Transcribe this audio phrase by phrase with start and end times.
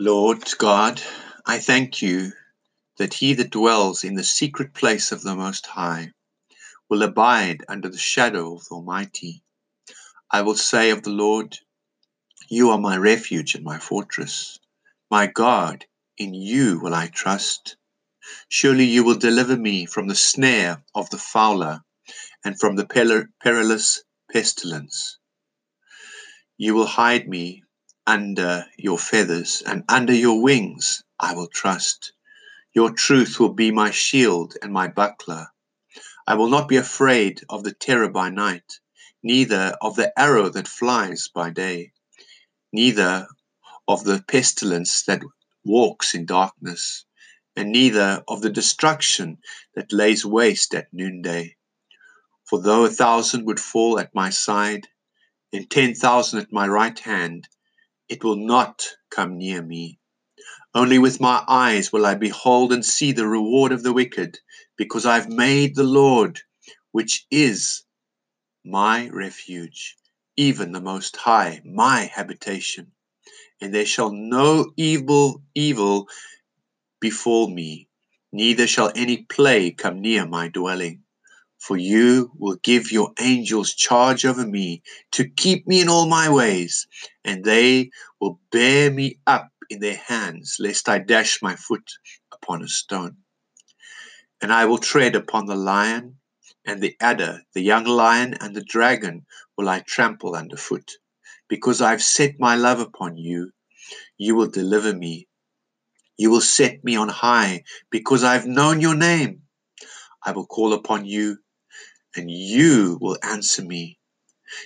[0.00, 1.02] Lord God,
[1.44, 2.32] I thank you
[2.98, 6.12] that he that dwells in the secret place of the Most High
[6.88, 9.42] will abide under the shadow of the Almighty.
[10.30, 11.58] I will say of the Lord,
[12.48, 14.60] You are my refuge and my fortress.
[15.10, 15.84] My God,
[16.16, 17.76] in you will I trust.
[18.48, 21.82] Surely you will deliver me from the snare of the fowler
[22.44, 22.86] and from the
[23.40, 25.18] perilous pestilence.
[26.56, 27.64] You will hide me
[28.08, 32.14] under your feathers, and under your wings I will trust.
[32.72, 35.48] Your truth will be my shield and my buckler.
[36.26, 38.80] I will not be afraid of the terror by night,
[39.22, 41.92] neither of the arrow that flies by day,
[42.72, 43.28] neither
[43.86, 45.20] of the pestilence that
[45.62, 47.04] walks in darkness,
[47.56, 49.36] and neither of the destruction
[49.74, 51.56] that lays waste at noonday.
[52.44, 54.88] For though a thousand would fall at my side,
[55.52, 57.46] and ten thousand at my right hand,
[58.08, 59.98] it will not come near me.
[60.74, 64.38] Only with my eyes will I behold and see the reward of the wicked,
[64.76, 66.40] because I've made the Lord,
[66.92, 67.84] which is
[68.64, 69.96] my refuge,
[70.36, 72.92] even the Most High, my habitation.
[73.60, 76.08] And there shall no evil evil
[77.00, 77.88] befall me,
[78.32, 81.02] neither shall any plague come near my dwelling.
[81.58, 84.82] For you will give your angels charge over me
[85.12, 86.86] to keep me in all my ways,
[87.24, 91.90] and they will bear me up in their hands, lest I dash my foot
[92.32, 93.16] upon a stone.
[94.40, 96.16] And I will tread upon the lion
[96.64, 99.26] and the adder, the young lion and the dragon
[99.56, 100.92] will I trample underfoot.
[101.48, 103.50] Because I have set my love upon you,
[104.16, 105.26] you will deliver me.
[106.16, 109.42] You will set me on high, because I have known your name.
[110.24, 111.38] I will call upon you
[112.16, 113.98] and you will answer me.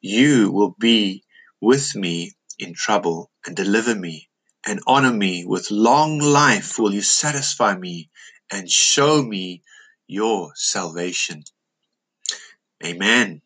[0.00, 1.24] You will be
[1.60, 4.28] with me in trouble and deliver me
[4.66, 8.10] and honor me with long life will you satisfy me
[8.50, 9.62] and show me
[10.06, 11.44] your salvation.
[12.84, 13.42] Amen.